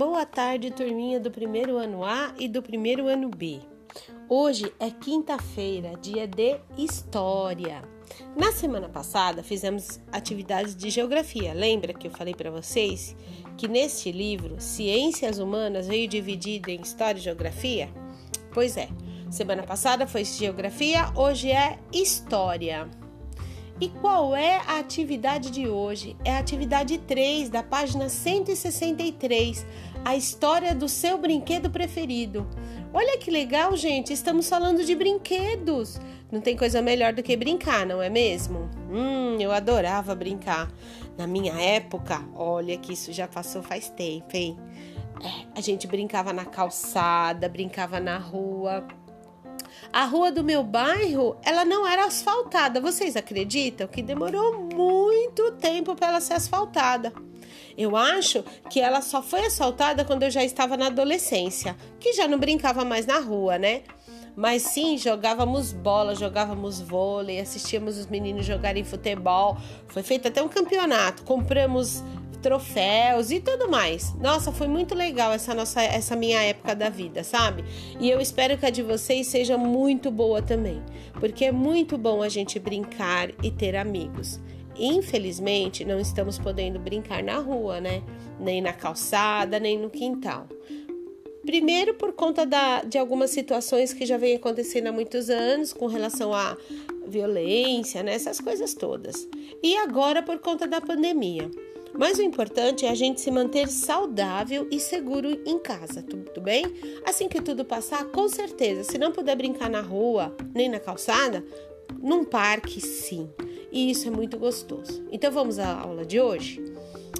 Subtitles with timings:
[0.00, 3.60] Boa tarde, turminha do primeiro ano A e do primeiro ano B.
[4.30, 7.82] Hoje é quinta-feira, dia de História.
[8.34, 11.52] Na semana passada fizemos atividades de geografia.
[11.52, 13.14] Lembra que eu falei para vocês
[13.58, 17.90] que neste livro Ciências Humanas veio dividido em História e Geografia?
[18.54, 18.88] Pois é.
[19.30, 22.88] Semana passada foi geografia, hoje é história.
[23.80, 26.14] E qual é a atividade de hoje?
[26.22, 29.66] É a atividade 3 da página 163,
[30.04, 32.46] a história do seu brinquedo preferido.
[32.92, 35.98] Olha que legal, gente, estamos falando de brinquedos.
[36.30, 38.68] Não tem coisa melhor do que brincar, não é mesmo?
[38.90, 40.70] Hum, eu adorava brincar.
[41.16, 44.58] Na minha época, olha que isso já passou faz tempo, hein?
[45.22, 48.86] É, a gente brincava na calçada, brincava na rua,
[49.92, 52.80] a rua do meu bairro, ela não era asfaltada.
[52.80, 57.12] Vocês acreditam que demorou muito tempo para ela ser asfaltada?
[57.76, 62.28] Eu acho que ela só foi asfaltada quando eu já estava na adolescência, que já
[62.28, 63.82] não brincava mais na rua, né?
[64.36, 69.56] Mas sim, jogávamos bola, jogávamos vôlei, assistíamos os meninos jogarem futebol.
[69.88, 71.24] Foi feito até um campeonato.
[71.24, 72.02] Compramos
[72.40, 74.14] troféus e tudo mais.
[74.14, 77.64] Nossa, foi muito legal essa nossa essa minha época da vida, sabe?
[78.00, 80.82] E eu espero que a de vocês seja muito boa também,
[81.18, 84.40] porque é muito bom a gente brincar e ter amigos.
[84.76, 88.02] Infelizmente, não estamos podendo brincar na rua, né?
[88.38, 90.48] Nem na calçada, nem no quintal.
[91.44, 95.86] Primeiro, por conta da, de algumas situações que já vem acontecendo há muitos anos com
[95.86, 96.56] relação à
[97.06, 98.14] violência, né?
[98.14, 99.28] essas coisas todas.
[99.62, 101.50] E agora, por conta da pandemia.
[101.98, 106.64] Mas o importante é a gente se manter saudável e seguro em casa, tudo bem?
[107.04, 111.44] Assim que tudo passar, com certeza, se não puder brincar na rua nem na calçada,
[112.00, 113.28] num parque sim.
[113.72, 115.04] E isso é muito gostoso.
[115.10, 116.62] Então vamos à aula de hoje?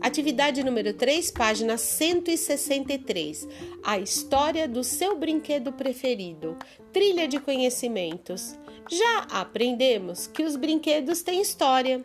[0.00, 3.46] Atividade número 3, página 163.
[3.84, 6.56] A história do seu brinquedo preferido.
[6.92, 8.58] Trilha de conhecimentos.
[8.90, 12.02] Já aprendemos que os brinquedos têm história.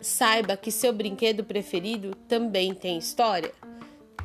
[0.00, 3.52] Saiba que seu brinquedo preferido também tem história.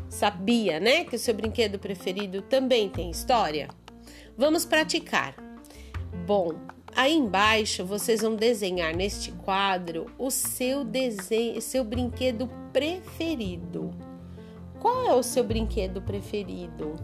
[0.10, 3.68] Sabia, né, que o seu brinquedo preferido também tem história?
[4.38, 5.36] Vamos praticar.
[6.26, 6.54] Bom,
[6.96, 13.92] aí embaixo vocês vão desenhar neste quadro o seu desenho, seu brinquedo preferido.
[14.80, 16.96] Qual é o seu brinquedo preferido?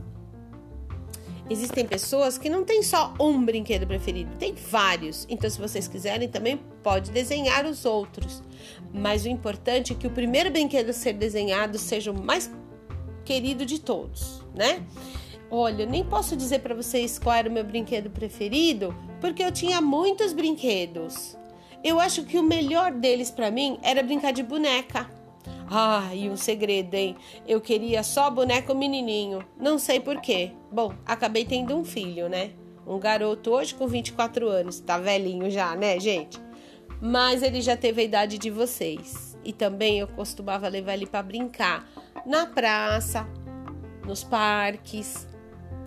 [1.51, 5.27] Existem pessoas que não têm só um brinquedo preferido, tem vários.
[5.29, 8.41] Então, se vocês quiserem, também pode desenhar os outros.
[8.93, 12.49] Mas o importante é que o primeiro brinquedo a ser desenhado seja o mais
[13.25, 14.81] querido de todos, né?
[15.49, 19.81] Olha, nem posso dizer para vocês qual era o meu brinquedo preferido, porque eu tinha
[19.81, 21.35] muitos brinquedos.
[21.83, 25.09] Eu acho que o melhor deles para mim era brincar de boneca.
[25.73, 27.15] Ah, e um segredo, hein?
[27.47, 29.41] Eu queria só boneco menininho.
[29.57, 30.51] Não sei porquê.
[30.69, 32.51] Bom, acabei tendo um filho, né?
[32.85, 34.81] Um garoto hoje com 24 anos.
[34.81, 36.37] Tá velhinho já, né, gente?
[37.01, 39.37] Mas ele já teve a idade de vocês.
[39.45, 41.89] E também eu costumava levar ele para brincar
[42.25, 43.25] na praça,
[44.05, 45.25] nos parques,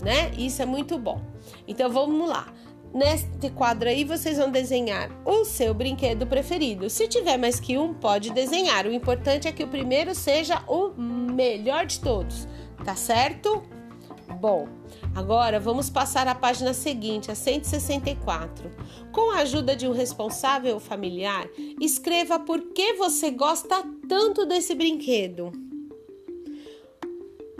[0.01, 0.31] né?
[0.39, 1.21] Isso é muito bom.
[1.69, 2.51] Então vamos lá.
[2.94, 6.88] Neste quadro aí vocês vão desenhar o seu brinquedo preferido.
[6.88, 8.87] Se tiver mais que um, pode desenhar.
[8.87, 12.47] O importante é que o primeiro seja o melhor de todos,
[12.84, 13.65] tá certo?
[14.41, 14.69] Bom,
[15.12, 18.71] agora vamos passar à página seguinte, a 164.
[19.10, 21.49] Com a ajuda de um responsável familiar,
[21.81, 25.50] escreva por que você gosta tanto desse brinquedo.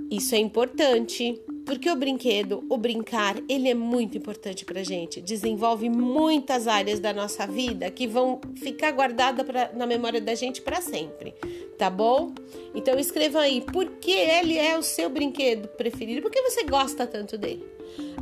[0.09, 1.43] Isso é importante.
[1.65, 5.21] Porque o brinquedo, o brincar, ele é muito importante pra gente.
[5.21, 10.83] Desenvolve muitas áreas da nossa vida que vão ficar guardadas na memória da gente para
[10.83, 11.33] sempre,
[11.79, 12.35] tá bom?
[12.75, 17.07] Então escreva aí por que ele é o seu brinquedo preferido, por que você gosta
[17.07, 17.65] tanto dele.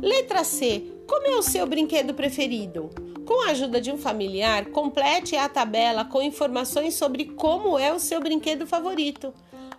[0.01, 0.83] Letra C.
[1.07, 2.89] Como é o seu brinquedo preferido?
[3.25, 7.99] Com a ajuda de um familiar, complete a tabela com informações sobre como é o
[7.99, 9.33] seu brinquedo favorito.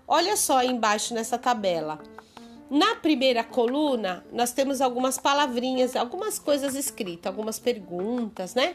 [0.07, 1.99] Olha só embaixo nessa tabela.
[2.71, 8.75] Na primeira coluna, nós temos algumas palavrinhas, algumas coisas escritas, algumas perguntas, né?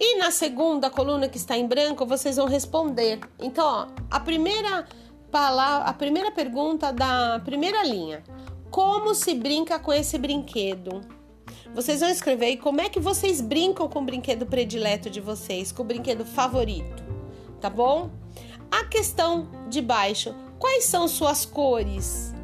[0.00, 3.18] E na segunda coluna que está em branco, vocês vão responder.
[3.38, 4.86] Então, ó, a primeira
[5.30, 8.22] palavra, a primeira pergunta da primeira linha:
[8.70, 11.00] Como se brinca com esse brinquedo?
[11.74, 15.72] Vocês vão escrever aí como é que vocês brincam com o brinquedo predileto de vocês,
[15.72, 17.02] com o brinquedo favorito,
[17.60, 18.10] tá bom?
[18.70, 22.37] A questão de baixo: Quais são suas cores?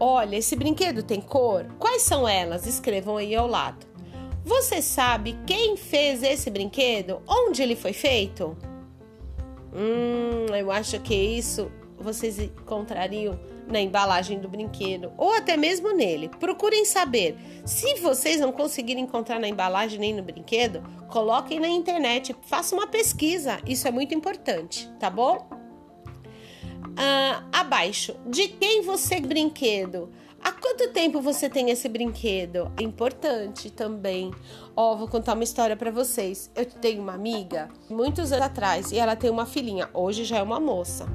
[0.00, 1.66] Olha, esse brinquedo tem cor?
[1.78, 2.66] Quais são elas?
[2.66, 3.86] Escrevam aí ao lado.
[4.44, 7.20] Você sabe quem fez esse brinquedo?
[7.26, 8.56] Onde ele foi feito?
[9.74, 16.28] Hum, eu acho que isso vocês encontrariam na embalagem do brinquedo ou até mesmo nele.
[16.28, 17.36] Procurem saber.
[17.64, 22.86] Se vocês não conseguirem encontrar na embalagem nem no brinquedo, coloquem na internet, façam uma
[22.86, 23.58] pesquisa.
[23.66, 25.57] Isso é muito importante, tá bom?
[26.96, 30.10] Ah, abaixo, de quem você brinquedo?
[30.42, 32.70] Há quanto tempo você tem esse brinquedo?
[32.78, 34.32] É importante também.
[34.76, 36.50] Ó, oh, vou contar uma história para vocês.
[36.54, 39.88] Eu tenho uma amiga, muitos anos atrás, e ela tem uma filhinha.
[39.92, 41.06] Hoje já é uma moça.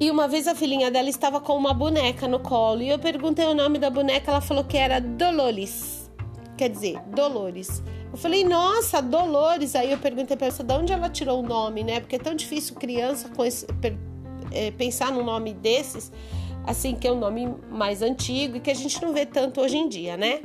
[0.00, 3.44] E uma vez a filhinha dela estava com uma boneca no colo e eu perguntei
[3.44, 6.10] o nome da boneca, ela falou que era Dolores.
[6.56, 7.82] Quer dizer, Dolores.
[8.10, 9.76] Eu falei, nossa, Dolores.
[9.76, 12.00] Aí eu perguntei para ela de onde ela tirou o nome, né?
[12.00, 13.66] Porque é tão difícil criança com esse,
[14.50, 16.12] é, pensar num nome desses,
[16.66, 19.76] assim, que é um nome mais antigo e que a gente não vê tanto hoje
[19.76, 20.40] em dia, né?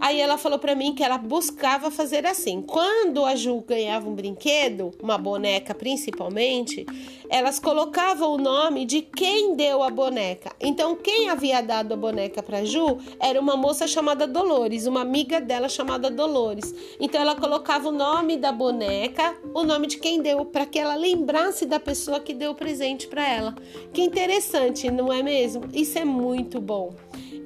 [0.00, 2.62] Aí ela falou para mim que ela buscava fazer assim.
[2.62, 6.84] Quando a Ju ganhava um brinquedo, uma boneca principalmente,
[7.28, 10.52] elas colocavam o nome de quem deu a boneca.
[10.60, 15.40] Então, quem havia dado a boneca para Ju era uma moça chamada Dolores, uma amiga
[15.40, 16.74] dela chamada Dolores.
[17.00, 20.94] Então, ela colocava o nome da boneca, o nome de quem deu, para que ela
[20.94, 23.54] lembrasse da pessoa que deu o presente para ela.
[23.92, 25.64] Que interessante, não é mesmo?
[25.72, 26.94] Isso é muito bom.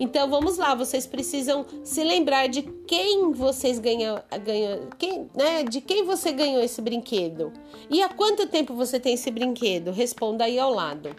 [0.00, 5.80] Então vamos lá, vocês precisam se lembrar de quem vocês ganham, ganham quem, né, de
[5.80, 7.52] quem você ganhou esse brinquedo.
[7.90, 9.90] E há quanto tempo você tem esse brinquedo?
[9.90, 11.14] Responda aí ao lado.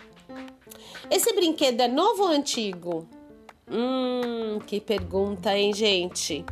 [1.12, 3.08] Esse brinquedo é novo ou antigo?
[3.70, 6.46] Hum, que pergunta, hein, gente?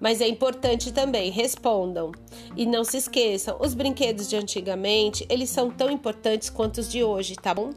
[0.00, 2.12] Mas é importante também, respondam.
[2.56, 7.02] E não se esqueçam, os brinquedos de antigamente, eles são tão importantes quanto os de
[7.02, 7.70] hoje, tá bom?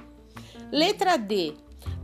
[0.71, 1.53] Letra D.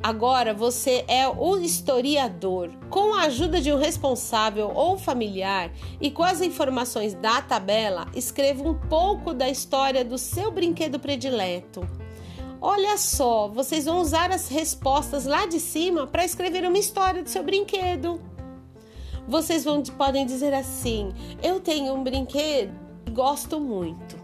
[0.03, 2.69] Agora você é o historiador.
[2.89, 5.71] Com a ajuda de um responsável ou familiar
[6.01, 11.87] e com as informações da tabela, escreva um pouco da história do seu brinquedo predileto.
[12.59, 17.29] Olha só, vocês vão usar as respostas lá de cima para escrever uma história do
[17.29, 18.21] seu brinquedo.
[19.27, 22.73] Vocês vão, podem dizer assim: Eu tenho um brinquedo
[23.05, 24.17] e gosto muito,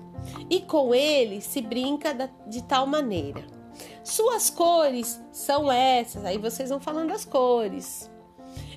[0.50, 2.14] e com ele se brinca
[2.48, 3.59] de tal maneira.
[4.04, 6.26] Suas cores são essas.
[6.26, 8.10] Aí vocês vão falando as cores.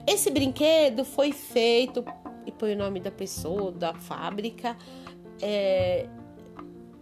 [0.07, 2.05] Esse brinquedo foi feito
[2.47, 4.77] e põe o nome da pessoa, da fábrica.
[5.41, 6.09] É,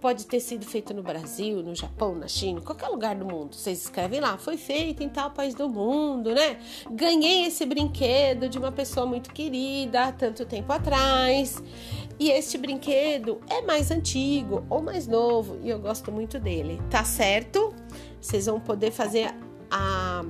[0.00, 3.54] pode ter sido feito no Brasil, no Japão, na China, qualquer lugar do mundo.
[3.54, 6.58] Vocês escrevem lá, foi feito em tal país do mundo, né?
[6.90, 11.62] Ganhei esse brinquedo de uma pessoa muito querida tanto tempo atrás.
[12.20, 17.02] E este brinquedo é mais antigo ou mais novo e eu gosto muito dele, tá
[17.02, 17.72] certo?
[18.20, 19.34] Vocês vão poder fazer
[19.70, 20.22] a,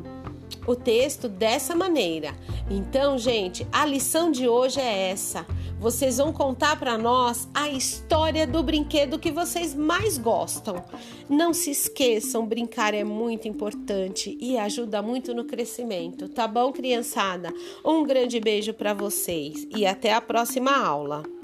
[0.68, 2.32] o texto dessa maneira.
[2.70, 5.44] Então, gente, a lição de hoje é essa.
[5.80, 10.84] Vocês vão contar para nós a história do brinquedo que vocês mais gostam.
[11.28, 17.52] Não se esqueçam, brincar é muito importante e ajuda muito no crescimento, tá bom, criançada?
[17.84, 21.39] Um grande beijo para vocês e até a próxima aula.